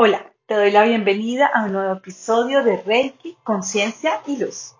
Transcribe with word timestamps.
Hola, 0.00 0.32
te 0.46 0.54
doy 0.54 0.70
la 0.70 0.84
bienvenida 0.84 1.50
a 1.52 1.64
un 1.64 1.72
nuevo 1.72 1.92
episodio 1.92 2.62
de 2.62 2.76
Reiki, 2.76 3.36
Conciencia 3.42 4.20
y 4.28 4.36
Luz. 4.36 4.76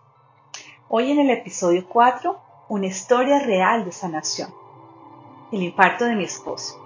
Hoy 0.88 1.10
en 1.10 1.18
el 1.18 1.30
episodio 1.30 1.88
4, 1.88 2.40
una 2.68 2.87
historia 2.87 3.40
real 3.40 3.84
de 3.84 3.90
sanación. 3.90 4.54
El 5.50 5.64
infarto 5.64 6.04
de 6.04 6.14
mi 6.14 6.22
esposo. 6.22 6.80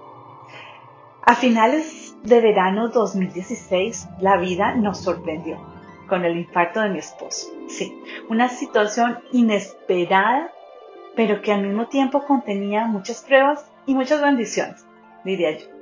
A 1.27 1.35
finales 1.35 2.17
de 2.23 2.41
verano 2.41 2.89
2016, 2.89 4.09
la 4.23 4.39
vida 4.39 4.77
nos 4.77 5.03
sorprendió 5.03 5.59
con 6.09 6.25
el 6.25 6.39
infarto 6.39 6.81
de 6.81 6.89
mi 6.89 7.01
esposo. 7.01 7.49
Sí, 7.69 7.95
una 8.31 8.49
situación 8.49 9.19
inesperada, 9.33 10.51
pero 11.15 11.43
que 11.43 11.53
al 11.53 11.67
mismo 11.67 11.87
tiempo 11.89 12.25
contenía 12.25 12.87
muchas 12.87 13.21
pruebas 13.21 13.71
y 13.85 13.95
muchas 13.95 14.23
bendiciones, 14.23 14.87
diría 15.23 15.51
yo. 15.51 15.82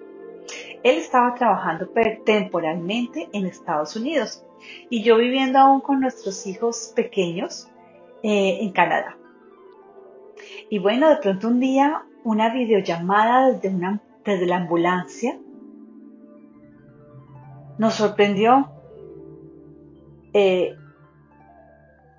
Él 0.83 0.97
estaba 0.97 1.35
trabajando 1.35 1.89
temporalmente 2.25 3.29
en 3.33 3.47
Estados 3.47 3.97
Unidos 3.97 4.45
y 4.89 5.03
yo 5.03 5.17
viviendo 5.17 5.59
aún 5.59 5.81
con 5.81 6.01
nuestros 6.01 6.47
hijos 6.47 6.93
pequeños 6.97 7.69
eh, 8.23 8.59
en 8.61 8.73
Canadá. 8.73 9.17
Y 10.71 10.79
bueno, 10.79 11.11
de 11.11 11.17
pronto 11.17 11.49
un 11.49 11.61
día 11.61 12.05
una 12.25 12.53
videollamada 12.53 13.53
desde, 13.53 14.47
la 14.47 14.57
ambulancia 14.57 15.39
nos 17.79 17.95
sorprendió. 17.95 18.71
Eh, 20.33 20.77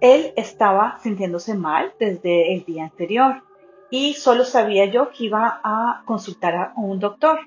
él 0.02 0.34
estaba 0.36 1.00
sintiéndose 1.00 1.54
mal 1.54 1.94
desde 2.00 2.54
el 2.54 2.66
día 2.66 2.86
anterior 2.86 3.44
y 3.92 4.14
solo 4.14 4.44
sabía 4.44 4.86
yo 4.86 5.12
que 5.12 5.26
iba 5.26 5.62
a 5.64 6.02
consultar 6.06 6.56
a 6.56 6.74
un 6.76 7.00
doctor 7.00 7.40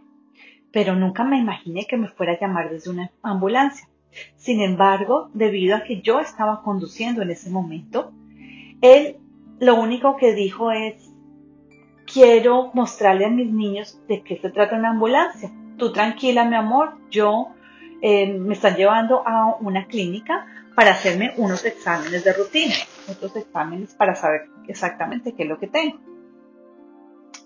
pero 0.75 0.97
nunca 0.97 1.23
me 1.23 1.39
imaginé 1.39 1.87
que 1.87 1.97
me 1.97 2.09
fuera 2.09 2.33
a 2.33 2.41
llamar 2.41 2.69
desde 2.69 2.91
una 2.91 3.09
ambulancia. 3.23 3.89
Sin 4.37 4.61
embargo, 4.61 5.31
debido 5.33 5.77
a 5.77 5.85
que 5.85 6.03
yo 6.03 6.19
estaba 6.19 6.63
conduciendo 6.63 7.23
en 7.23 7.31
ese 7.31 7.49
momento, 7.49 8.13
él 8.83 9.19
lo 9.61 9.77
único 9.77 10.17
que 10.17 10.35
dijo 10.35 10.73
es, 10.73 10.97
quiero 12.13 12.73
mostrarle 12.75 13.25
a 13.25 13.31
mis 13.31 13.53
niños 13.53 14.01
de 14.09 14.23
qué 14.25 14.37
se 14.37 14.51
trata 14.51 14.77
una 14.77 14.91
ambulancia. 14.91 15.49
Tú 15.79 15.93
tranquila, 15.93 16.45
mi 16.45 16.57
amor, 16.57 16.99
yo 17.09 17.51
eh, 18.03 18.37
me 18.37 18.55
están 18.55 18.75
llevando 18.75 19.23
a 19.25 19.57
una 19.61 19.87
clínica 19.87 20.45
para 20.75 20.91
hacerme 20.91 21.35
unos 21.37 21.65
exámenes 21.65 22.25
de 22.25 22.33
rutina, 22.33 22.75
otros 23.09 23.37
exámenes 23.37 23.95
para 23.95 24.17
saber 24.17 24.49
exactamente 24.67 25.35
qué 25.37 25.45
es 25.45 25.49
lo 25.49 25.59
que 25.59 25.69
tengo. 25.69 26.14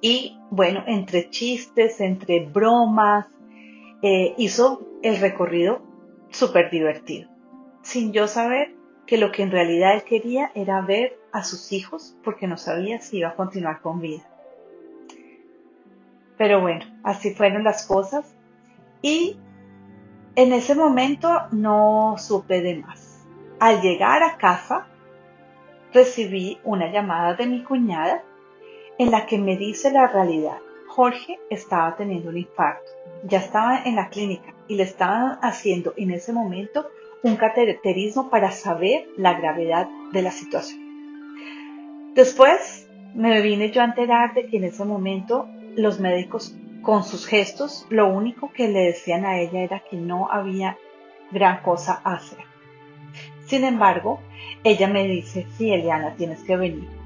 Y 0.01 0.39
bueno, 0.51 0.85
entre 0.87 1.31
chistes, 1.31 2.01
entre 2.01 2.47
bromas, 2.47 3.27
eh, 4.03 4.35
hizo 4.39 4.87
el 5.03 5.19
recorrido 5.19 5.83
súper 6.31 6.71
divertido, 6.71 7.29
sin 7.83 8.13
yo 8.13 8.29
saber 8.29 8.75
que 9.07 9.19
lo 9.19 9.33
que 9.33 9.43
en 9.43 9.51
realidad 9.51 9.95
él 9.95 10.05
quería 10.05 10.53
era 10.55 10.81
ver 10.83 11.19
a 11.33 11.43
sus 11.43 11.73
hijos 11.73 12.17
porque 12.23 12.47
no 12.47 12.57
sabía 12.57 13.01
si 13.01 13.19
iba 13.19 13.31
a 13.31 13.35
continuar 13.35 13.81
con 13.81 14.01
vida. 14.01 14.23
Pero 16.37 16.61
bueno, 16.61 16.85
así 17.03 17.35
fueron 17.35 17.65
las 17.65 17.87
cosas 17.87 18.35
y 19.03 19.37
en 20.37 20.53
ese 20.53 20.77
momento 20.77 21.29
no 21.51 22.15
supe 22.19 22.61
de 22.61 22.77
más. 22.77 23.27
Al 23.59 23.81
llegar 23.81 24.23
a 24.23 24.37
casa, 24.37 24.87
recibí 25.93 26.61
una 26.63 26.93
llamada 26.93 27.35
de 27.35 27.47
mi 27.47 27.65
cuñada 27.65 28.23
en 28.99 29.11
la 29.11 29.27
que 29.27 29.39
me 29.39 29.57
dice 29.57 29.91
la 29.91 30.09
realidad. 30.09 30.59
Jorge 30.89 31.39
estaba 31.49 31.97
teniendo 31.97 32.31
un 32.31 32.39
infarto, 32.39 32.91
ya 33.25 33.39
estaba 33.39 33.83
en 33.85 33.97
la 33.97 34.09
clínica 34.09 34.55
y 34.67 34.75
le 34.75 34.83
estaban 34.83 35.39
haciendo 35.43 35.95
en 35.97 36.11
ese 36.11 36.33
momento 36.33 36.89
un 37.23 37.37
cateterismo 37.37 38.31
para 38.31 38.51
saber 38.51 39.09
la 39.17 39.35
gravedad 39.35 39.89
de 40.13 40.23
la 40.23 40.31
situación. 40.31 40.81
Después 42.15 42.89
me 43.15 43.41
vine 43.43 43.71
yo 43.71 43.83
a 43.83 43.87
enterar 43.87 44.35
de 44.35 44.47
que 44.47 44.57
en 44.57 44.65
ese 44.65 44.85
momento 44.85 45.49
los 45.77 46.01
médicos 46.01 46.57
con 46.83 47.05
sus 47.05 47.27
gestos 47.27 47.87
lo 47.91 48.09
único 48.09 48.53
que 48.53 48.69
le 48.69 48.81
decían 48.87 49.25
a 49.25 49.39
ella 49.39 49.61
era 49.61 49.83
que 49.89 49.97
no 49.97 50.29
había 50.31 50.77
gran 51.31 51.63
cosa 51.63 52.01
a 52.05 52.15
hacer. 52.15 52.39
Sin 53.47 53.65
embargo, 53.65 54.21
ella 54.65 54.89
me 54.89 55.07
dice, 55.07 55.47
sí, 55.57 55.71
Eliana, 55.71 56.15
tienes 56.17 56.43
que 56.43 56.57
venir. 56.57 56.98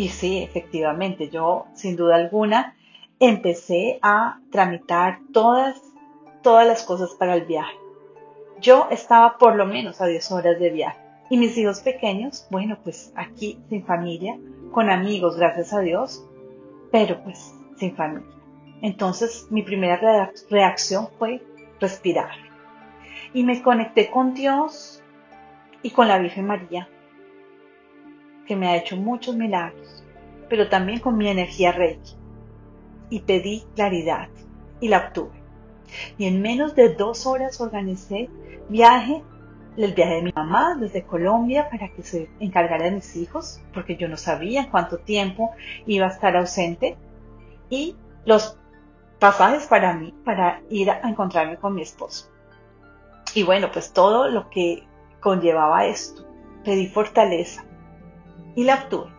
Y 0.00 0.08
sí, 0.08 0.42
efectivamente, 0.42 1.28
yo 1.28 1.66
sin 1.74 1.94
duda 1.94 2.16
alguna 2.16 2.74
empecé 3.18 3.98
a 4.00 4.40
tramitar 4.50 5.18
todas, 5.30 5.78
todas 6.42 6.66
las 6.66 6.84
cosas 6.84 7.10
para 7.18 7.34
el 7.34 7.44
viaje. 7.44 7.76
Yo 8.62 8.88
estaba 8.90 9.36
por 9.36 9.56
lo 9.56 9.66
menos 9.66 10.00
a 10.00 10.06
10 10.06 10.32
horas 10.32 10.58
de 10.58 10.70
viaje. 10.70 10.98
Y 11.28 11.36
mis 11.36 11.54
hijos 11.58 11.80
pequeños, 11.80 12.46
bueno, 12.50 12.78
pues 12.82 13.12
aquí 13.14 13.58
sin 13.68 13.84
familia, 13.84 14.38
con 14.72 14.88
amigos, 14.88 15.36
gracias 15.36 15.74
a 15.74 15.80
Dios, 15.80 16.24
pero 16.90 17.22
pues 17.22 17.52
sin 17.76 17.94
familia. 17.94 18.34
Entonces 18.80 19.48
mi 19.50 19.62
primera 19.62 20.32
reacción 20.48 21.08
fue 21.18 21.42
respirar. 21.78 22.30
Y 23.34 23.44
me 23.44 23.60
conecté 23.60 24.10
con 24.10 24.32
Dios 24.32 25.02
y 25.82 25.90
con 25.90 26.08
la 26.08 26.16
Virgen 26.16 26.46
María 26.46 26.88
que 28.50 28.56
me 28.56 28.66
ha 28.66 28.76
hecho 28.76 28.96
muchos 28.96 29.36
milagros, 29.36 30.02
pero 30.48 30.68
también 30.68 30.98
con 30.98 31.16
mi 31.16 31.28
energía 31.28 31.70
Reiki. 31.70 32.16
Y 33.08 33.20
pedí 33.20 33.62
claridad 33.76 34.28
y 34.80 34.88
la 34.88 35.06
obtuve. 35.06 35.40
Y 36.18 36.26
en 36.26 36.42
menos 36.42 36.74
de 36.74 36.92
dos 36.94 37.26
horas 37.26 37.60
organicé 37.60 38.28
viaje, 38.68 39.22
el 39.76 39.94
viaje 39.94 40.14
de 40.14 40.22
mi 40.22 40.32
mamá 40.32 40.76
desde 40.80 41.04
Colombia 41.04 41.70
para 41.70 41.90
que 41.90 42.02
se 42.02 42.28
encargara 42.40 42.86
de 42.86 42.90
mis 42.90 43.14
hijos, 43.14 43.60
porque 43.72 43.96
yo 43.96 44.08
no 44.08 44.16
sabía 44.16 44.68
cuánto 44.68 44.98
tiempo 44.98 45.52
iba 45.86 46.06
a 46.06 46.10
estar 46.10 46.36
ausente, 46.36 46.96
y 47.68 47.94
los 48.24 48.58
pasajes 49.20 49.68
para 49.68 49.94
mí, 49.94 50.12
para 50.24 50.60
ir 50.70 50.90
a 50.90 51.08
encontrarme 51.08 51.56
con 51.56 51.76
mi 51.76 51.82
esposo. 51.82 52.28
Y 53.32 53.44
bueno, 53.44 53.70
pues 53.70 53.92
todo 53.92 54.28
lo 54.28 54.50
que 54.50 54.82
conllevaba 55.20 55.86
esto. 55.86 56.26
Pedí 56.64 56.88
fortaleza, 56.88 57.64
y 58.54 58.64
la 58.64 58.74
obtuve. 58.74 59.10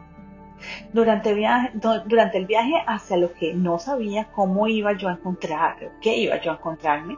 Durante, 0.94 1.32
el 1.32 2.46
viaje 2.46 2.84
hacia 2.86 3.18
lo 3.18 3.34
que 3.34 3.54
no 3.54 3.80
sabía 3.80 4.32
cómo 4.32 4.68
iba 4.68 4.94
yo 4.94 5.10
a 5.10 5.14
encontrar, 5.14 5.92
qué 6.02 6.16
iba 6.18 6.40
yo 6.40 6.52
a 6.52 6.56
encontrarme 6.56 7.18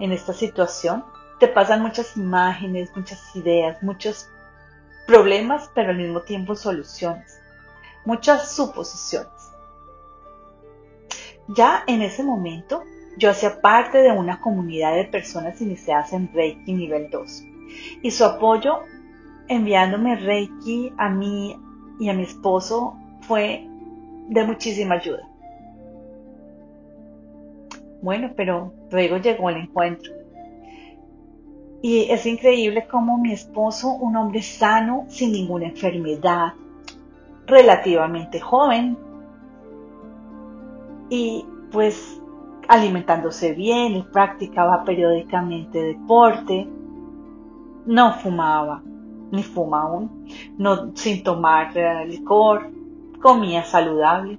en 0.00 0.12
esta 0.12 0.32
situación, 0.32 1.04
te 1.38 1.48
pasan 1.48 1.82
muchas 1.82 2.16
imágenes, 2.16 2.90
muchas 2.96 3.34
ideas, 3.36 3.82
muchos 3.82 4.28
problemas, 5.06 5.70
pero 5.74 5.90
al 5.90 5.98
mismo 5.98 6.22
tiempo 6.22 6.54
soluciones, 6.56 7.38
muchas 8.04 8.52
suposiciones. 8.52 9.30
Ya 11.48 11.84
en 11.86 12.02
ese 12.02 12.24
momento 12.24 12.82
yo 13.16 13.30
hacía 13.30 13.60
parte 13.60 13.98
de 13.98 14.10
una 14.10 14.40
comunidad 14.40 14.94
de 14.94 15.04
personas 15.04 15.60
iniciadas 15.60 16.12
en 16.12 16.32
Reiki 16.32 16.72
nivel 16.72 17.08
2 17.10 17.42
y 18.02 18.10
su 18.10 18.24
apoyo 18.24 18.80
enviándome 19.48 20.16
Reiki 20.16 20.92
a 20.96 21.08
mí 21.08 21.56
y 21.98 22.08
a 22.08 22.14
mi 22.14 22.24
esposo 22.24 22.94
fue 23.22 23.66
de 24.28 24.44
muchísima 24.44 24.96
ayuda. 24.96 25.28
Bueno, 28.02 28.30
pero 28.36 28.72
luego 28.90 29.16
llegó 29.18 29.50
el 29.50 29.56
encuentro. 29.56 30.12
Y 31.82 32.10
es 32.10 32.26
increíble 32.26 32.86
cómo 32.90 33.18
mi 33.18 33.32
esposo, 33.32 33.90
un 33.90 34.16
hombre 34.16 34.42
sano, 34.42 35.04
sin 35.08 35.32
ninguna 35.32 35.66
enfermedad, 35.66 36.52
relativamente 37.46 38.40
joven, 38.40 38.98
y 41.08 41.44
pues 41.70 42.20
alimentándose 42.68 43.52
bien, 43.52 44.04
practicaba 44.12 44.84
periódicamente 44.84 45.80
deporte, 45.80 46.68
no 47.86 48.12
fumaba, 48.14 48.82
ni 49.30 49.42
fuma 49.42 49.82
aún, 49.82 50.28
no, 50.58 50.96
sin 50.96 51.22
tomar 51.22 51.76
eh, 51.76 52.06
licor, 52.06 52.70
comía 53.20 53.64
saludable. 53.64 54.38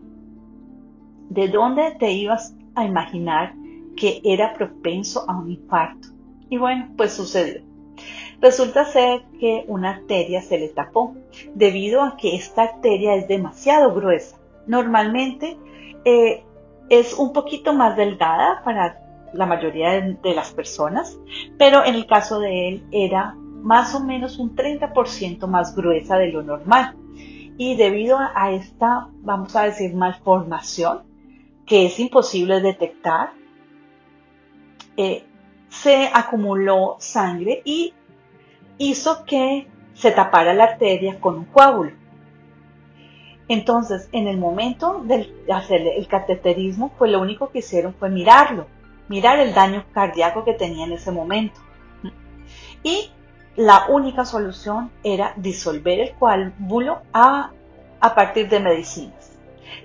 ¿De 1.29 1.49
dónde 1.49 1.91
te 1.99 2.11
ibas 2.11 2.55
a 2.75 2.85
imaginar 2.85 3.53
que 3.95 4.21
era 4.23 4.53
propenso 4.53 5.25
a 5.27 5.37
un 5.37 5.51
infarto? 5.51 6.09
Y 6.49 6.57
bueno, 6.57 6.89
pues 6.95 7.13
sucedió. 7.13 7.61
Resulta 8.39 8.85
ser 8.85 9.23
que 9.39 9.65
una 9.67 9.91
arteria 9.91 10.41
se 10.41 10.59
le 10.59 10.69
tapó 10.69 11.15
debido 11.55 12.01
a 12.01 12.15
que 12.17 12.35
esta 12.35 12.63
arteria 12.63 13.15
es 13.15 13.27
demasiado 13.27 13.93
gruesa. 13.93 14.37
Normalmente 14.67 15.57
eh, 16.05 16.43
es 16.89 17.13
un 17.13 17.33
poquito 17.33 17.73
más 17.73 17.97
delgada 17.97 18.61
para 18.63 19.01
la 19.33 19.45
mayoría 19.45 19.99
de 20.01 20.35
las 20.35 20.51
personas, 20.51 21.17
pero 21.57 21.83
en 21.83 21.95
el 21.95 22.05
caso 22.05 22.39
de 22.39 22.69
él 22.69 22.83
era 22.91 23.35
más 23.61 23.93
o 23.95 24.03
menos 24.03 24.37
un 24.39 24.55
30% 24.55 25.47
más 25.47 25.75
gruesa 25.75 26.17
de 26.17 26.31
lo 26.31 26.43
normal. 26.43 26.95
Y 27.57 27.75
debido 27.75 28.17
a 28.19 28.51
esta, 28.51 29.09
vamos 29.21 29.55
a 29.55 29.63
decir, 29.63 29.93
malformación, 29.93 31.03
que 31.65 31.87
es 31.87 31.99
imposible 31.99 32.61
detectar, 32.61 33.31
eh, 34.95 35.25
se 35.69 36.09
acumuló 36.13 36.95
sangre 36.99 37.61
y 37.65 37.93
hizo 38.77 39.25
que 39.25 39.67
se 39.93 40.11
tapara 40.11 40.53
la 40.53 40.65
arteria 40.65 41.19
con 41.19 41.35
un 41.35 41.45
coágulo. 41.45 41.91
Entonces, 43.47 44.09
en 44.11 44.27
el 44.27 44.37
momento 44.37 45.01
de 45.05 45.33
hacer 45.51 45.81
el 45.81 46.07
cateterismo, 46.07 46.93
pues 46.97 47.11
lo 47.11 47.21
único 47.21 47.49
que 47.49 47.59
hicieron 47.59 47.93
fue 47.93 48.09
mirarlo, 48.09 48.67
mirar 49.07 49.39
el 49.39 49.53
daño 49.53 49.85
cardíaco 49.93 50.43
que 50.43 50.53
tenía 50.53 50.85
en 50.85 50.93
ese 50.93 51.11
momento. 51.11 51.59
Y 52.83 53.09
la 53.57 53.87
única 53.89 54.23
solución 54.23 54.91
era 55.03 55.33
disolver 55.35 55.99
el 55.99 56.13
coágulo 56.13 57.01
a, 57.11 57.51
a 57.99 58.15
partir 58.15 58.47
de 58.49 58.59
medicinas. 58.59 59.35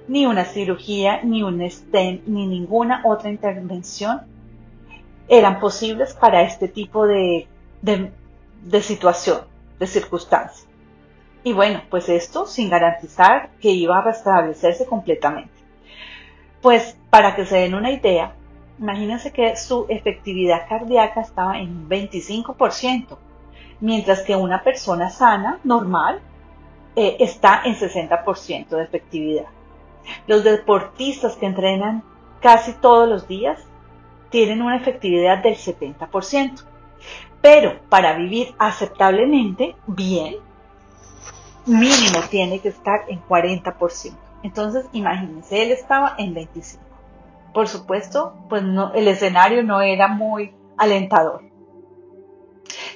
Ni 0.07 0.27
una 0.27 0.45
cirugía, 0.45 1.23
ni 1.23 1.43
un 1.43 1.69
stent, 1.69 2.27
ni 2.27 2.47
ninguna 2.47 3.01
otra 3.05 3.31
intervención 3.31 4.21
eran 5.27 5.59
posibles 5.59 6.13
para 6.13 6.43
este 6.43 6.69
tipo 6.69 7.07
de, 7.07 7.49
de, 7.81 8.83
situación, 8.83 9.41
de 9.79 9.87
circunstancia. 9.87 10.69
Y 11.43 11.55
bueno, 11.55 11.81
pues 11.89 12.11
esto 12.11 12.47
sin 12.47 12.69
garantizar 12.69 13.49
que 13.59 13.71
iba 13.71 13.97
a 13.97 14.03
restablecerse 14.03 14.85
completamente. 14.85 15.55
Pues 16.61 16.95
para 17.09 17.35
que 17.35 17.47
se 17.47 17.57
den 17.57 17.75
una 17.75 17.91
idea, 17.91 18.35
imagínense 18.79 19.33
que 19.33 19.57
su 19.57 19.87
efectividad 19.89 20.69
cardíaca 20.69 21.23
estaba 21.23 21.59
en 21.59 21.89
25%, 21.89 23.17
mientras 23.83 24.23
que 24.23 24.37
una 24.37 24.63
persona 24.63 25.11
sana, 25.11 25.59
normal, 25.65 26.21
eh, 26.95 27.17
está 27.19 27.63
en 27.65 27.75
60% 27.75 28.69
de 28.69 28.83
efectividad. 28.85 29.47
Los 30.27 30.45
deportistas 30.45 31.37
que 31.37 31.47
entrenan 31.47 32.05
casi 32.41 32.73
todos 32.75 33.09
los 33.09 33.27
días 33.27 33.59
tienen 34.31 34.63
una 34.63 34.77
efectividad 34.77 35.43
del 35.43 35.57
70%. 35.57 36.65
Pero 37.41 37.81
para 37.89 38.15
vivir 38.15 38.55
aceptablemente 38.59 39.75
bien, 39.89 40.37
mínimo 41.67 42.21
tiene 42.31 42.61
que 42.61 42.69
estar 42.69 43.01
en 43.09 43.21
40%. 43.27 44.17
Entonces, 44.45 44.87
imagínense, 44.93 45.61
él 45.61 45.73
estaba 45.73 46.15
en 46.19 46.35
25%. 46.35 46.79
Por 47.53 47.69
supuesto, 47.69 48.35
pues 48.49 48.63
no, 48.63 48.93
el 48.95 49.09
escenario 49.09 49.65
no 49.65 49.81
era 49.81 50.07
muy 50.09 50.55
alentador. 50.79 51.52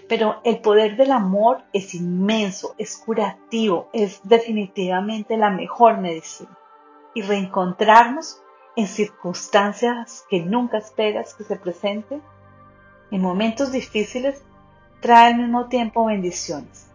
Pero 0.08 0.41
el 0.44 0.61
poder 0.61 0.97
del 0.97 1.11
amor 1.11 1.62
es 1.73 1.94
inmenso, 1.94 2.75
es 2.79 2.97
curativo, 2.97 3.88
es 3.93 4.20
definitivamente 4.23 5.37
la 5.37 5.50
mejor 5.50 5.99
medicina. 5.99 6.56
Y 7.14 7.23
reencontrarnos 7.23 8.41
en 8.76 8.87
circunstancias 8.87 10.25
que 10.31 10.41
nunca 10.41 10.79
esperas 10.79 11.35
que 11.35 11.44
se 11.44 11.56
presenten, 11.56 12.23
en 13.11 13.20
momentos 13.20 13.73
difíciles, 13.73 14.43
trae 15.00 15.32
al 15.32 15.38
mismo 15.38 15.67
tiempo 15.67 16.05
bendiciones. 16.05 16.87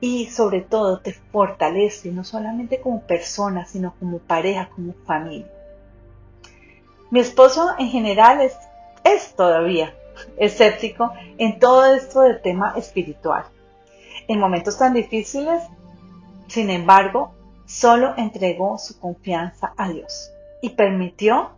Y 0.00 0.26
sobre 0.26 0.60
todo 0.60 1.00
te 1.00 1.14
fortalece, 1.14 2.10
no 2.10 2.24
solamente 2.24 2.80
como 2.80 3.00
persona, 3.02 3.64
sino 3.64 3.94
como 3.98 4.18
pareja, 4.18 4.68
como 4.74 4.92
familia. 5.06 5.50
Mi 7.10 7.20
esposo 7.20 7.70
en 7.78 7.88
general 7.88 8.40
es, 8.42 8.54
es 9.04 9.34
todavía 9.34 9.94
escéptico 10.36 11.12
en 11.38 11.58
todo 11.58 11.86
esto 11.94 12.20
del 12.22 12.40
tema 12.40 12.74
espiritual. 12.76 13.44
En 14.28 14.40
momentos 14.40 14.78
tan 14.78 14.94
difíciles, 14.94 15.62
sin 16.48 16.70
embargo, 16.70 17.34
solo 17.66 18.14
entregó 18.16 18.78
su 18.78 18.98
confianza 18.98 19.72
a 19.76 19.88
Dios 19.88 20.30
y 20.62 20.70
permitió 20.70 21.50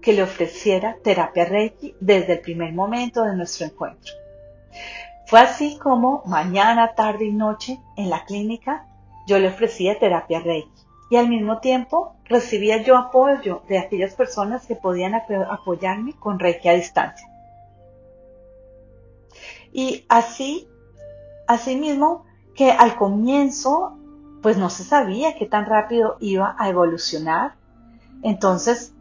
que 0.00 0.12
le 0.12 0.22
ofreciera 0.22 0.96
terapia 1.02 1.44
Reiki 1.44 1.94
desde 2.00 2.34
el 2.34 2.40
primer 2.40 2.72
momento 2.72 3.24
de 3.24 3.34
nuestro 3.34 3.66
encuentro. 3.66 4.12
Fue 5.26 5.40
así 5.40 5.78
como 5.78 6.22
mañana, 6.26 6.94
tarde 6.94 7.24
y 7.24 7.32
noche 7.32 7.80
en 7.96 8.10
la 8.10 8.24
clínica 8.24 8.86
yo 9.26 9.38
le 9.38 9.48
ofrecía 9.48 9.98
terapia 9.98 10.40
Reiki 10.40 10.70
y 11.10 11.16
al 11.16 11.28
mismo 11.28 11.58
tiempo 11.58 12.14
recibía 12.26 12.82
yo 12.82 12.98
apoyo 12.98 13.62
de 13.68 13.78
aquellas 13.78 14.14
personas 14.14 14.66
que 14.66 14.76
podían 14.76 15.14
apoyarme 15.14 16.12
con 16.14 16.38
Reiki 16.38 16.68
a 16.68 16.74
distancia. 16.74 17.26
Y 19.74 20.06
así, 20.08 20.66
así 21.46 21.76
mismo 21.76 22.24
que 22.54 22.70
al 22.70 22.96
comienzo 22.96 23.98
pues 24.40 24.56
no 24.56 24.70
se 24.70 24.84
sabía 24.84 25.36
qué 25.36 25.44
tan 25.44 25.66
rápido 25.66 26.16
iba 26.20 26.56
a 26.58 26.70
evolucionar 26.70 27.56
entonces, 28.24 28.94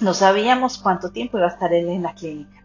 no 0.00 0.14
sabíamos 0.14 0.78
cuánto 0.78 1.10
tiempo 1.10 1.36
iba 1.36 1.48
a 1.48 1.50
estar 1.50 1.72
él 1.72 1.88
en 1.88 2.04
la 2.04 2.14
clínica, 2.14 2.64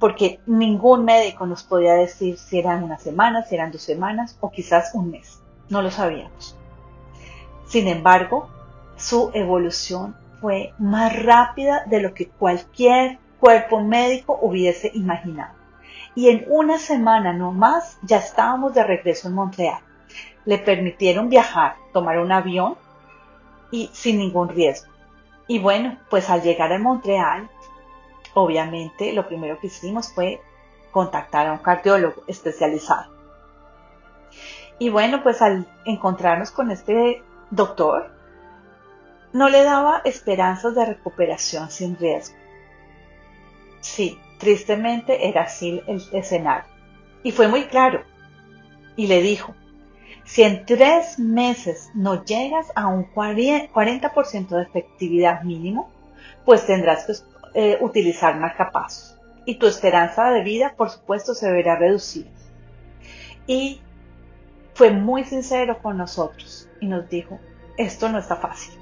porque 0.00 0.40
ningún 0.46 1.04
médico 1.04 1.46
nos 1.46 1.62
podía 1.62 1.92
decir 1.92 2.38
si 2.38 2.58
eran 2.58 2.82
una 2.82 2.96
semana, 2.96 3.42
si 3.42 3.54
eran 3.54 3.70
dos 3.70 3.82
semanas 3.82 4.38
o 4.40 4.50
quizás 4.50 4.94
un 4.94 5.10
mes. 5.10 5.42
No 5.68 5.82
lo 5.82 5.90
sabíamos. 5.90 6.56
Sin 7.66 7.88
embargo, 7.88 8.48
su 8.96 9.30
evolución 9.34 10.16
fue 10.40 10.72
más 10.78 11.22
rápida 11.22 11.84
de 11.84 12.00
lo 12.00 12.14
que 12.14 12.28
cualquier 12.28 13.18
cuerpo 13.38 13.82
médico 13.82 14.38
hubiese 14.40 14.90
imaginado. 14.94 15.54
Y 16.16 16.30
en 16.30 16.46
una 16.48 16.78
semana 16.78 17.32
no 17.32 17.52
más 17.52 17.98
ya 18.02 18.16
estábamos 18.16 18.74
de 18.74 18.82
regreso 18.82 19.28
en 19.28 19.34
Montreal. 19.34 19.78
Le 20.46 20.58
permitieron 20.58 21.28
viajar, 21.28 21.76
tomar 21.92 22.18
un 22.18 22.32
avión 22.32 22.76
y 23.70 23.90
sin 23.92 24.18
ningún 24.18 24.48
riesgo. 24.48 24.90
Y 25.46 25.58
bueno, 25.58 25.98
pues 26.10 26.30
al 26.30 26.42
llegar 26.42 26.72
a 26.72 26.78
Montreal, 26.78 27.48
obviamente 28.34 29.12
lo 29.12 29.28
primero 29.28 29.60
que 29.60 29.68
hicimos 29.68 30.12
fue 30.12 30.40
contactar 30.90 31.46
a 31.46 31.52
un 31.52 31.58
cardiólogo 31.58 32.24
especializado. 32.26 33.12
Y 34.78 34.88
bueno, 34.88 35.22
pues 35.22 35.42
al 35.42 35.66
encontrarnos 35.84 36.50
con 36.50 36.70
este 36.70 37.22
doctor, 37.50 38.10
no 39.34 39.50
le 39.50 39.64
daba 39.64 40.00
esperanzas 40.04 40.74
de 40.74 40.86
recuperación 40.86 41.70
sin 41.70 41.98
riesgo. 41.98 42.36
Sí, 43.80 44.18
tristemente 44.38 45.28
era 45.28 45.42
así 45.42 45.82
el 45.86 46.02
escenario. 46.12 46.70
Y 47.22 47.32
fue 47.32 47.48
muy 47.48 47.64
claro. 47.64 48.02
Y 48.96 49.06
le 49.06 49.20
dijo, 49.20 49.54
si 50.24 50.42
en 50.42 50.66
tres 50.66 51.18
meses 51.18 51.90
no 51.94 52.24
llegas 52.24 52.72
a 52.74 52.88
un 52.88 53.12
40% 53.12 54.48
de 54.48 54.62
efectividad 54.62 55.42
mínimo, 55.42 55.90
pues 56.44 56.66
tendrás 56.66 57.04
que 57.04 57.12
eh, 57.54 57.78
utilizar 57.80 58.38
marcapasos. 58.38 59.18
Y 59.44 59.56
tu 59.56 59.66
esperanza 59.66 60.30
de 60.30 60.42
vida, 60.42 60.74
por 60.76 60.90
supuesto, 60.90 61.34
se 61.34 61.50
verá 61.50 61.76
reducida. 61.76 62.30
Y 63.46 63.80
fue 64.74 64.90
muy 64.90 65.24
sincero 65.24 65.78
con 65.80 65.96
nosotros 65.96 66.68
y 66.80 66.86
nos 66.86 67.08
dijo, 67.08 67.38
esto 67.76 68.08
no 68.08 68.18
está 68.18 68.36
fácil. 68.36 68.74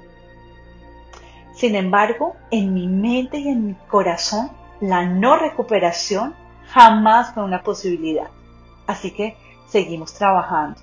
Sin 1.55 1.75
embargo, 1.75 2.35
en 2.51 2.73
mi 2.73 2.87
mente 2.87 3.37
y 3.37 3.47
en 3.47 3.67
mi 3.67 3.73
corazón, 3.87 4.51
la 4.81 5.05
no 5.05 5.37
recuperación 5.37 6.35
jamás 6.67 7.33
fue 7.33 7.43
una 7.43 7.63
posibilidad. 7.63 8.29
Así 8.87 9.11
que 9.11 9.37
seguimos 9.67 10.13
trabajando 10.13 10.81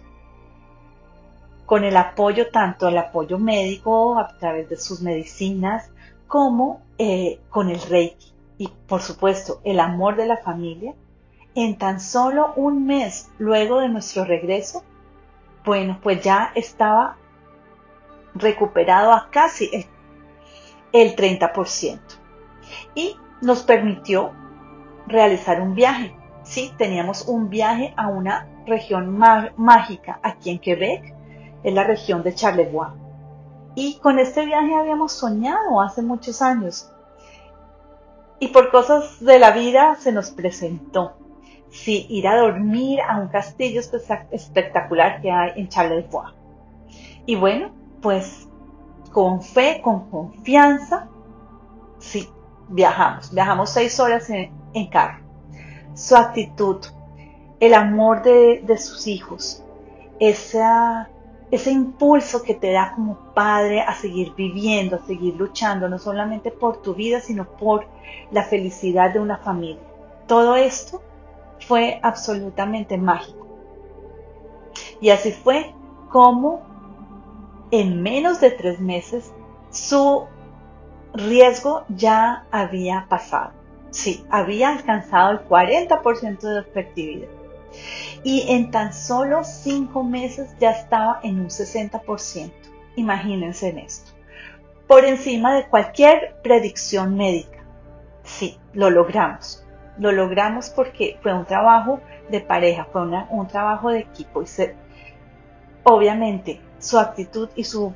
con 1.66 1.84
el 1.84 1.96
apoyo, 1.96 2.50
tanto 2.50 2.88
el 2.88 2.98
apoyo 2.98 3.38
médico 3.38 4.18
a 4.18 4.28
través 4.36 4.68
de 4.68 4.76
sus 4.76 5.00
medicinas, 5.00 5.90
como 6.26 6.82
eh, 6.98 7.40
con 7.48 7.70
el 7.70 7.80
Reiki 7.80 8.32
y 8.58 8.68
por 8.68 9.00
supuesto 9.00 9.60
el 9.64 9.80
amor 9.80 10.16
de 10.16 10.26
la 10.26 10.36
familia, 10.36 10.94
en 11.54 11.78
tan 11.78 12.00
solo 12.00 12.52
un 12.56 12.86
mes 12.86 13.30
luego 13.38 13.80
de 13.80 13.88
nuestro 13.88 14.24
regreso, 14.24 14.84
bueno, 15.64 15.98
pues 16.02 16.22
ya 16.22 16.52
estaba 16.54 17.16
recuperado 18.34 19.12
a 19.12 19.28
casi 19.30 19.70
el, 19.72 19.86
el 20.92 21.16
30%. 21.16 22.00
Y 22.94 23.16
nos 23.42 23.62
permitió 23.64 24.32
realizar 25.06 25.60
un 25.60 25.74
viaje. 25.74 26.16
Sí, 26.44 26.72
teníamos 26.78 27.28
un 27.28 27.50
viaje 27.50 27.92
a 27.96 28.08
una 28.08 28.48
región 28.66 29.18
mágica 29.56 30.20
aquí 30.22 30.50
en 30.50 30.58
Quebec 30.58 31.14
en 31.62 31.74
la 31.74 31.84
región 31.84 32.22
de 32.22 32.34
Charlevoix. 32.34 32.92
Y 33.74 33.98
con 33.98 34.18
este 34.18 34.44
viaje 34.44 34.74
habíamos 34.74 35.12
soñado 35.12 35.80
hace 35.80 36.02
muchos 36.02 36.42
años. 36.42 36.90
Y 38.38 38.48
por 38.48 38.70
cosas 38.70 39.20
de 39.20 39.38
la 39.38 39.52
vida 39.52 39.96
se 39.96 40.12
nos 40.12 40.30
presentó. 40.30 41.16
Sí, 41.70 42.06
ir 42.10 42.28
a 42.28 42.36
dormir 42.36 43.00
a 43.00 43.18
un 43.18 43.28
castillo 43.28 43.80
espectacular 44.30 45.22
que 45.22 45.30
hay 45.30 45.52
en 45.56 45.68
Charlevoix. 45.68 46.34
Y 47.24 47.36
bueno, 47.36 47.70
pues 48.02 48.48
con 49.12 49.42
fe, 49.42 49.80
con 49.82 50.10
confianza, 50.10 51.08
sí, 51.98 52.28
viajamos. 52.72 53.32
Viajamos 53.32 53.70
seis 53.70 53.98
horas 54.00 54.28
en, 54.30 54.86
carro. 54.90 55.22
Su 55.94 56.16
actitud, 56.16 56.78
el 57.60 57.74
amor 57.74 58.22
de, 58.22 58.62
de 58.66 58.78
sus 58.78 59.06
hijos, 59.06 59.62
esa 60.18 61.08
ese 61.52 61.70
impulso 61.70 62.42
que 62.42 62.54
te 62.54 62.72
da 62.72 62.94
como 62.94 63.34
padre 63.34 63.82
a 63.82 63.94
seguir 63.94 64.34
viviendo, 64.34 64.96
a 64.96 65.06
seguir 65.06 65.34
luchando, 65.34 65.86
no 65.86 65.98
solamente 65.98 66.50
por 66.50 66.80
tu 66.80 66.94
vida, 66.94 67.20
sino 67.20 67.44
por 67.44 67.86
la 68.30 68.42
felicidad 68.42 69.12
de 69.12 69.20
una 69.20 69.36
familia. 69.36 69.82
todo 70.26 70.56
esto 70.56 71.02
fue 71.60 72.00
absolutamente 72.02 72.96
mágico. 72.96 73.46
Y 75.00 75.10
así 75.10 75.30
fue 75.30 75.74
como 76.08 76.62
en 77.70 78.02
menos 78.02 78.40
de 78.40 78.50
tres 78.50 78.80
meses 78.80 79.30
su 79.70 80.24
riesgo 81.14 81.84
ya 81.88 82.46
había 82.50 83.06
pasado. 83.08 83.52
Sí, 83.90 84.24
había 84.30 84.70
alcanzado 84.70 85.32
el 85.32 85.40
40% 85.48 86.40
de 86.40 86.60
efectividad. 86.60 87.28
Y 88.22 88.46
en 88.48 88.70
tan 88.70 88.92
solo 88.92 89.44
cinco 89.44 90.02
meses 90.02 90.54
ya 90.58 90.70
estaba 90.70 91.20
en 91.22 91.40
un 91.40 91.48
60%. 91.48 92.52
Imagínense 92.96 93.68
en 93.68 93.78
esto. 93.78 94.12
Por 94.86 95.04
encima 95.04 95.54
de 95.54 95.66
cualquier 95.66 96.36
predicción 96.42 97.16
médica. 97.16 97.64
Sí, 98.24 98.58
lo 98.72 98.90
logramos. 98.90 99.64
Lo 99.98 100.12
logramos 100.12 100.70
porque 100.70 101.18
fue 101.22 101.34
un 101.34 101.44
trabajo 101.44 102.00
de 102.30 102.40
pareja, 102.40 102.86
fue 102.90 103.02
un 103.02 103.48
trabajo 103.48 103.90
de 103.90 104.00
equipo. 104.00 104.42
Y 104.42 104.46
obviamente 105.84 106.60
su 106.78 106.98
actitud 106.98 107.48
y 107.54 107.64
su, 107.64 107.92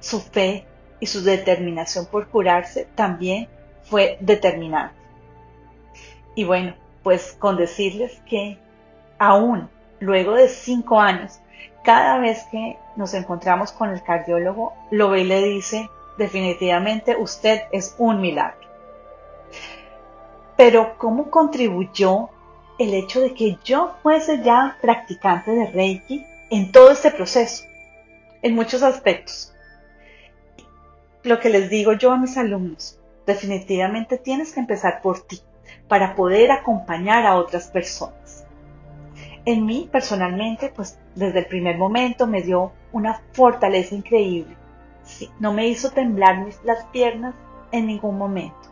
su 0.00 0.20
fe 0.20 0.66
y 1.00 1.06
su 1.06 1.22
determinación 1.22 2.06
por 2.06 2.28
curarse 2.28 2.88
también 2.94 3.48
fue 3.82 4.18
determinante. 4.20 4.94
Y 6.34 6.44
bueno, 6.44 6.74
pues 7.02 7.36
con 7.38 7.56
decirles 7.56 8.20
que 8.28 8.58
aún 9.18 9.68
luego 10.00 10.34
de 10.34 10.48
cinco 10.48 11.00
años, 11.00 11.40
cada 11.82 12.18
vez 12.18 12.44
que 12.50 12.76
nos 12.96 13.14
encontramos 13.14 13.72
con 13.72 13.90
el 13.90 14.02
cardiólogo, 14.02 14.74
lo 14.90 15.10
ve 15.10 15.20
y 15.20 15.24
le 15.24 15.42
dice, 15.42 15.88
definitivamente 16.18 17.16
usted 17.16 17.62
es 17.72 17.94
un 17.98 18.20
milagro. 18.20 18.66
Pero 20.56 20.96
¿cómo 20.98 21.30
contribuyó 21.30 22.30
el 22.78 22.94
hecho 22.94 23.20
de 23.20 23.34
que 23.34 23.58
yo 23.64 23.94
fuese 24.02 24.42
ya 24.42 24.78
practicante 24.80 25.52
de 25.52 25.66
Reiki 25.66 26.26
en 26.50 26.72
todo 26.72 26.90
este 26.90 27.10
proceso? 27.10 27.64
En 28.42 28.54
muchos 28.54 28.82
aspectos. 28.82 29.52
Lo 31.26 31.40
que 31.40 31.48
les 31.50 31.68
digo 31.68 31.92
yo 31.92 32.12
a 32.12 32.18
mis 32.18 32.36
alumnos, 32.36 33.00
definitivamente 33.26 34.16
tienes 34.16 34.52
que 34.52 34.60
empezar 34.60 35.02
por 35.02 35.26
ti 35.26 35.40
para 35.88 36.14
poder 36.14 36.52
acompañar 36.52 37.26
a 37.26 37.34
otras 37.34 37.66
personas. 37.66 38.44
En 39.44 39.66
mí, 39.66 39.88
personalmente, 39.90 40.72
pues 40.74 41.00
desde 41.16 41.40
el 41.40 41.46
primer 41.46 41.78
momento 41.78 42.28
me 42.28 42.42
dio 42.42 42.70
una 42.92 43.22
fortaleza 43.32 43.96
increíble. 43.96 44.56
no 45.40 45.52
me 45.52 45.66
hizo 45.66 45.90
temblar 45.90 46.46
las 46.62 46.84
piernas 46.92 47.34
en 47.72 47.88
ningún 47.88 48.16
momento. 48.18 48.70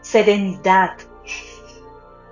Serenidad, 0.00 0.96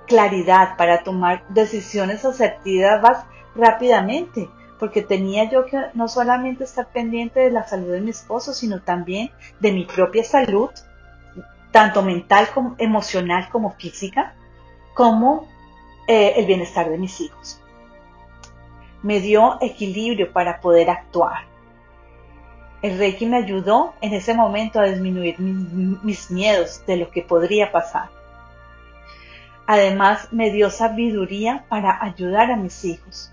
claridad 0.08 0.76
para 0.76 1.04
tomar 1.04 1.46
decisiones 1.48 2.24
asertivas 2.24 3.24
rápidamente, 3.54 4.48
porque 4.82 5.00
tenía 5.00 5.48
yo 5.48 5.64
que 5.64 5.78
no 5.94 6.08
solamente 6.08 6.64
estar 6.64 6.88
pendiente 6.88 7.38
de 7.38 7.52
la 7.52 7.64
salud 7.68 7.92
de 7.92 8.00
mi 8.00 8.10
esposo, 8.10 8.52
sino 8.52 8.82
también 8.82 9.30
de 9.60 9.70
mi 9.70 9.84
propia 9.84 10.24
salud 10.24 10.70
tanto 11.70 12.02
mental 12.02 12.48
como 12.52 12.74
emocional 12.78 13.48
como 13.52 13.70
física, 13.74 14.34
como 14.94 15.46
eh, 16.08 16.32
el 16.34 16.46
bienestar 16.46 16.90
de 16.90 16.98
mis 16.98 17.20
hijos. 17.20 17.60
Me 19.04 19.20
dio 19.20 19.56
equilibrio 19.60 20.32
para 20.32 20.60
poder 20.60 20.90
actuar. 20.90 21.44
El 22.82 22.98
Reiki 22.98 23.26
me 23.26 23.36
ayudó 23.36 23.94
en 24.00 24.14
ese 24.14 24.34
momento 24.34 24.80
a 24.80 24.86
disminuir 24.86 25.38
mis 25.38 26.28
miedos 26.28 26.84
de 26.86 26.96
lo 26.96 27.08
que 27.08 27.22
podría 27.22 27.70
pasar. 27.70 28.10
Además, 29.64 30.32
me 30.32 30.50
dio 30.50 30.70
sabiduría 30.70 31.66
para 31.68 32.02
ayudar 32.02 32.50
a 32.50 32.56
mis 32.56 32.84
hijos. 32.84 33.32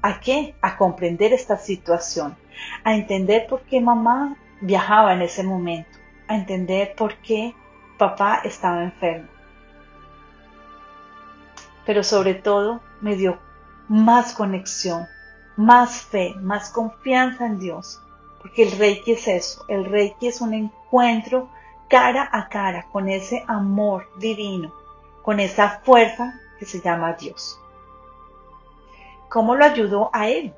¿A 0.00 0.20
qué? 0.20 0.54
A 0.62 0.76
comprender 0.76 1.32
esta 1.32 1.56
situación, 1.56 2.36
a 2.84 2.94
entender 2.94 3.46
por 3.48 3.62
qué 3.62 3.80
mamá 3.80 4.36
viajaba 4.60 5.12
en 5.12 5.22
ese 5.22 5.42
momento, 5.42 5.98
a 6.28 6.36
entender 6.36 6.94
por 6.96 7.16
qué 7.16 7.54
papá 7.98 8.40
estaba 8.44 8.84
enfermo. 8.84 9.28
Pero 11.84 12.04
sobre 12.04 12.34
todo 12.34 12.80
me 13.00 13.16
dio 13.16 13.38
más 13.88 14.34
conexión, 14.34 15.06
más 15.56 16.02
fe, 16.02 16.34
más 16.40 16.70
confianza 16.70 17.46
en 17.46 17.58
Dios. 17.58 18.00
Porque 18.40 18.62
el 18.62 18.78
Reiki 18.78 19.12
es 19.12 19.26
eso, 19.26 19.64
el 19.68 19.84
Reiki 19.84 20.28
es 20.28 20.40
un 20.40 20.54
encuentro 20.54 21.50
cara 21.88 22.28
a 22.30 22.48
cara 22.48 22.86
con 22.92 23.08
ese 23.08 23.44
amor 23.48 24.06
divino, 24.18 24.72
con 25.22 25.40
esa 25.40 25.80
fuerza 25.82 26.38
que 26.58 26.66
se 26.66 26.80
llama 26.80 27.14
Dios. 27.14 27.58
¿Cómo 29.28 29.54
lo 29.54 29.64
ayudó 29.64 30.10
a 30.12 30.28
él? 30.28 30.54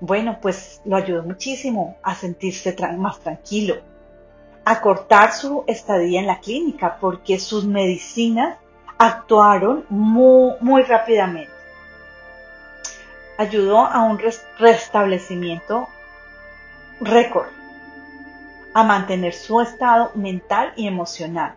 Bueno, 0.00 0.38
pues 0.40 0.80
lo 0.84 0.96
ayudó 0.96 1.22
muchísimo 1.22 1.96
a 2.02 2.14
sentirse 2.14 2.76
más 2.96 3.18
tranquilo, 3.20 3.76
acortar 4.64 5.32
su 5.32 5.64
estadía 5.66 6.20
en 6.20 6.26
la 6.26 6.40
clínica 6.40 6.98
porque 7.00 7.38
sus 7.38 7.64
medicinas 7.64 8.58
actuaron 8.98 9.86
muy, 9.88 10.82
rápidamente. 10.82 11.50
Ayudó 13.38 13.78
a 13.78 14.02
un 14.02 14.20
restablecimiento 14.58 15.88
récord, 17.00 17.48
a 18.74 18.84
mantener 18.84 19.32
su 19.32 19.60
estado 19.60 20.10
mental 20.14 20.72
y 20.76 20.86
emocional, 20.86 21.54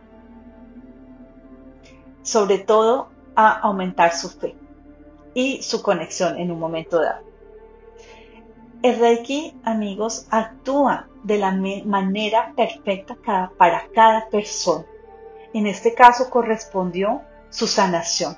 sobre 2.24 2.60
todo 2.60 3.10
a 3.36 3.52
aumentar 3.60 4.14
su 4.14 4.30
fe 4.30 4.61
y 5.34 5.62
su 5.62 5.82
conexión 5.82 6.38
en 6.38 6.52
un 6.52 6.60
momento 6.60 7.02
dado. 7.02 7.24
El 8.84 9.00
Reiki, 9.00 9.54
amigos, 9.64 10.28
actúa 10.32 11.08
de 11.24 11.38
la 11.38 11.52
manera 11.52 12.54
perfecta 12.56 13.16
para 13.58 13.88
cada 13.94 14.28
persona. 14.30 14.86
En 15.54 15.68
este 15.68 15.94
caso 15.94 16.30
correspondió 16.30 17.22
su 17.50 17.68
sanación. 17.68 18.38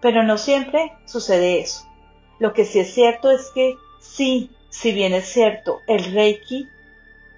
Pero 0.00 0.22
no 0.24 0.38
siempre 0.38 0.92
sucede 1.04 1.60
eso. 1.60 1.86
Lo 2.38 2.52
que 2.52 2.64
sí 2.64 2.80
es 2.80 2.92
cierto 2.92 3.30
es 3.30 3.50
que 3.54 3.76
sí, 4.00 4.50
si 4.70 4.92
bien 4.92 5.12
es 5.12 5.26
cierto, 5.26 5.80
el 5.86 6.12
Reiki 6.12 6.68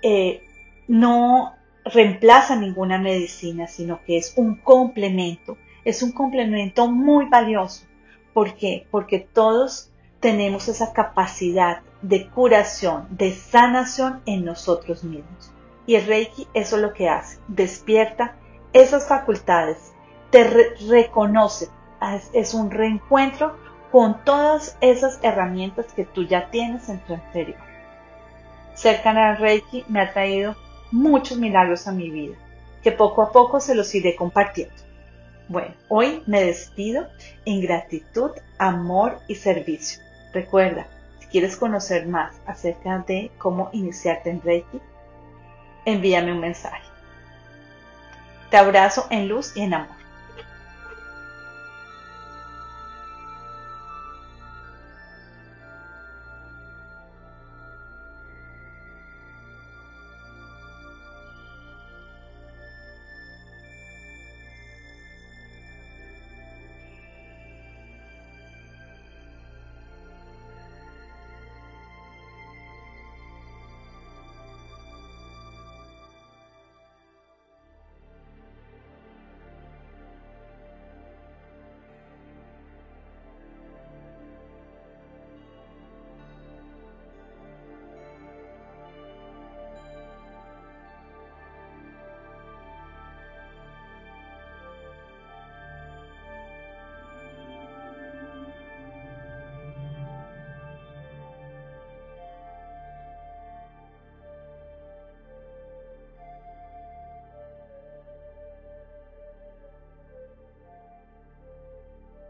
eh, 0.03 0.43
no 0.87 1.55
reemplaza 1.85 2.57
ninguna 2.57 2.99
medicina, 2.99 3.67
sino 3.67 4.03
que 4.05 4.17
es 4.17 4.35
un 4.37 4.57
complemento. 4.57 5.59
Es 5.85 6.03
un 6.03 6.13
complemento 6.13 6.91
muy 6.91 7.29
valioso. 7.29 7.88
¿Por 8.39 8.55
qué? 8.55 8.87
Porque 8.93 9.19
todos 9.19 9.91
tenemos 10.21 10.69
esa 10.69 10.93
capacidad 10.93 11.81
de 12.03 12.29
curación, 12.29 13.09
de 13.11 13.33
sanación 13.33 14.23
en 14.27 14.45
nosotros 14.45 15.03
mismos. 15.03 15.53
Y 15.89 15.97
el 15.97 16.07
Reiki 16.07 16.47
eso 16.55 16.77
es 16.77 16.83
lo 16.83 16.93
que 16.93 17.09
hace, 17.09 17.41
despierta 17.49 18.37
esas 18.73 19.09
facultades, 19.09 19.93
te 20.31 20.45
reconoce, 20.89 21.69
es 22.33 22.55
un 22.55 22.71
reencuentro 22.71 23.57
con 23.91 24.23
todas 24.23 24.79
esas 24.81 25.19
herramientas 25.25 25.87
que 25.93 26.05
tú 26.05 26.23
ya 26.23 26.49
tienes 26.49 26.89
en 26.89 27.01
tu 27.01 27.15
interior. 27.15 27.59
Cercana 28.75 29.31
al 29.31 29.39
Reiki 29.39 29.85
me 29.89 30.01
ha 30.01 30.13
traído 30.13 30.55
muchos 30.93 31.39
milagros 31.39 31.89
a 31.89 31.93
mi 31.93 32.09
vida, 32.09 32.37
que 32.85 32.93
poco 32.93 33.21
a 33.23 33.33
poco 33.33 33.59
se 33.59 33.75
los 33.75 33.93
iré 33.97 34.15
compartiendo. 34.15 34.88
Bueno, 35.49 35.75
hoy 35.89 36.23
me 36.27 36.45
despido 36.45 37.09
en 37.47 37.63
gratitud, 37.63 38.33
amor 38.59 39.19
y 39.29 39.35
servicio. 39.35 40.03
Recuerda, 40.35 40.87
quieres 41.31 41.57
conocer 41.57 42.07
más 42.07 42.37
acerca 42.47 42.99
de 43.07 43.31
cómo 43.39 43.71
iniciarte 43.73 44.29
en 44.29 44.43
Reiki, 44.43 44.81
envíame 45.87 46.33
un 46.33 46.41
mensaje. 46.41 46.83
Te 48.51 48.59
abrazo 48.59 49.07
en 49.11 49.29
luz 49.29 49.57
y 49.57 49.63
en 49.63 49.75
amor. 49.75 49.98